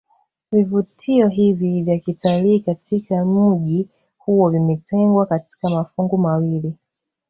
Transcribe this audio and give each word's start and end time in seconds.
Vivutio 0.51 1.27
hivi 1.27 1.83
vya 1.83 1.99
kitalii 1.99 2.59
katika 2.59 3.25
mji 3.25 3.89
huu 4.17 4.49
vimetengwa 4.49 5.25
katika 5.25 5.69
mafungu 5.69 6.17
mawili 6.17 6.75